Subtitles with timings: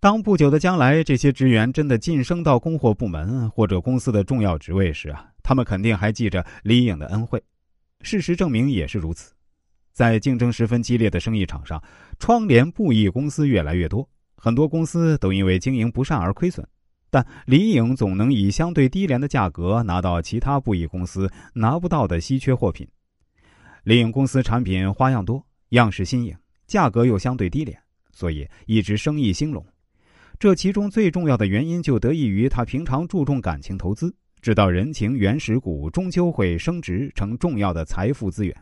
[0.00, 7.42] 当不久的将来这些职员真的晋升到供货部门或者公司的重要职位时啊，他们肯定还记着李颖的恩惠。
[8.02, 9.32] 事实证明也是如此。
[9.92, 11.82] 在竞争十分激烈的生意场上，
[12.20, 16.64] 窗帘布艺公司越来越多，很多公司都因为经营不善而亏损。
[17.10, 22.86] 但李颖总能以相对低廉的价格拿到其他布艺公司拿不到的稀缺货品。
[23.82, 26.36] 李颖公司产品花样多，样式新颖，
[26.68, 27.76] 价格又相对低廉，
[28.12, 29.66] 所以一直生意兴隆。
[30.38, 38.56] 这其中最重要的原因就得益于他平常注重感情投资，知道人情原始股终究会升值成重要的财富资源。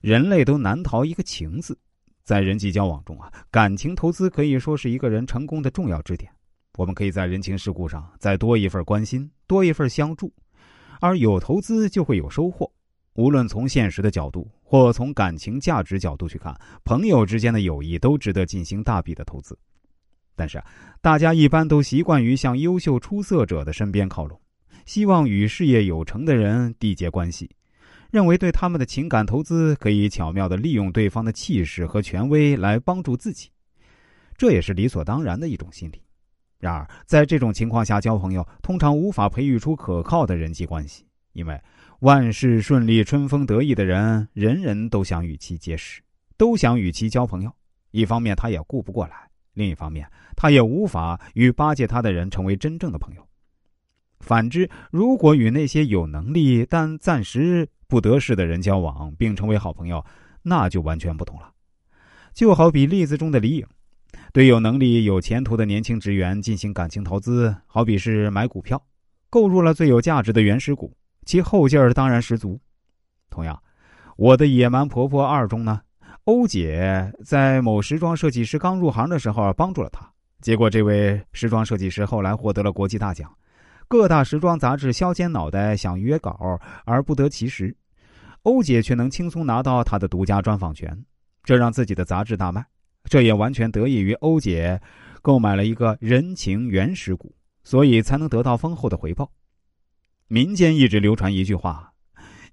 [0.00, 1.78] 人类都难逃一个“情”字，
[2.24, 6.32] 在人际交往中啊，感情投资可以说是一个人成功的重要支点。
[6.78, 10.32] 我们可以在人情世故上再多一份关心，多一份相助，
[10.98, 12.72] 而有投资就会有收获。
[13.16, 19.58] 无论从现实的角度，或从感情价值角度去看，朋友之间的友谊都值得进行大笔的投资。
[20.38, 20.62] 但是，
[21.00, 24.40] 大家一般都习惯于向优秀出色者的身边靠拢，
[24.86, 27.50] 希望与事业有成的人缔结关系，
[28.12, 33.50] 认为对他们的情感投资可以巧妙的利用对方的气势和权威来帮助自己，
[34.36, 36.00] 这也是理所当然的一种心理。
[36.60, 41.60] 然而，在这种情况下交朋友，通常无法培育出可靠的人际关系，因为
[41.98, 46.00] 万事顺利、春风得意的人，人人都想与其结识，
[46.36, 47.52] 都想与其交朋友。
[47.90, 49.27] 一方面，他也顾不过来。
[49.58, 53.28] 另一方面，他也无法与巴结他的人成为真正的朋友。
[54.20, 60.04] 反之，如果与那些有能力但暂时不得势的人交往，并成为好朋友，
[60.42, 61.52] 那就完全不同了。
[62.32, 63.66] 就好比例子中的李颖，
[64.32, 68.80] 对有能力、有前途的年轻职员进行感情投资，好比是买股票，
[69.28, 72.60] 购入了最有价值的原始股，其后劲儿当然十足。
[73.28, 73.54] 同样，
[74.16, 75.80] 《我的野蛮婆婆二》中呢？
[76.28, 80.06] 欧姐在某时装设计师刚入行的时候帮助了他，
[80.42, 83.34] 结果这位时装设计师后来获得了国际大奖，
[83.88, 87.74] 各大时装杂志削尖脑袋想约稿而不得其时，
[88.42, 91.02] 欧姐却能轻松拿到他的独家专访权，
[91.44, 92.62] 这让自己的杂志大卖。
[93.04, 94.78] 这也完全得益于欧姐
[95.22, 97.34] 购买了一个人情原始股，
[97.64, 99.32] 所以才能得到丰厚的回报。
[100.26, 101.90] 民间一直流传一句话：“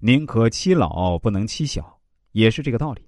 [0.00, 2.00] 宁可欺老，不能欺小”，
[2.32, 3.02] 也是这个道理。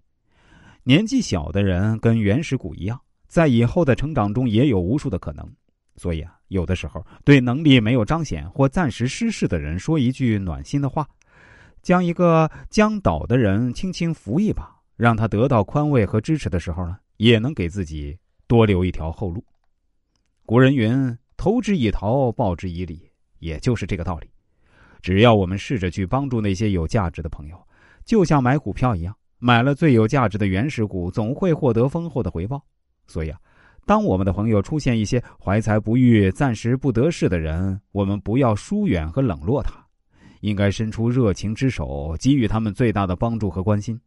[0.88, 5.46] 年纪小的人跟原始股一样，在以后的成长中也有无数的可能，
[5.96, 11.06] 所以啊，有的时候对能力没有彰显或暂时失势的人说一句暖心的话，
[11.82, 19.44] 将一个将倒的人轻轻扶一把，让他得到宽慰和支持的时候呢，也能给自己多留一条后路。
[20.46, 23.10] 古人云：“投之以桃，报之以李”，
[23.40, 24.30] 也就是这个道理。
[25.02, 27.62] 只要我们试着去帮助那些有价值的朋友，
[28.06, 29.14] 就像买股票一样。
[29.38, 32.62] 买了最有价值的原始股，总会获得丰厚的回报。
[33.06, 33.38] 所以啊，
[33.86, 39.72] 当我们的朋友出现一些怀才不遇、暂时不得势的人，我们不要疏远和冷落他，
[40.40, 44.00] 应该伸出热情之手，给予他们最大的帮助和关心。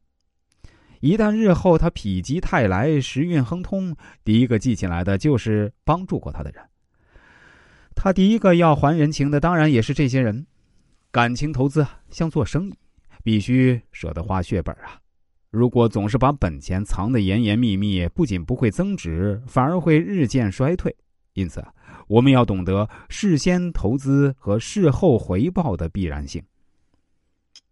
[1.00, 6.64] 一旦日后他否极泰来、时运亨通，第一个记起来的就是帮助过他的人。
[7.96, 10.46] 他第一个要还人情的，当然也是这些人。
[11.10, 12.74] 感情投资像做生意，
[13.24, 15.02] 必须舍得花血本啊。
[15.52, 20.96] 如果总是把本钱藏得严严密密，不仅不会增值，反而会日渐衰退。
[21.34, 21.62] 因此，
[22.08, 26.42] 我们要懂得事先投资和事后回报的必然性。